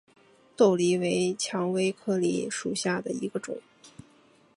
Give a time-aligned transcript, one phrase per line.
[0.55, 3.57] 豆梨为蔷薇科梨属下的一个种。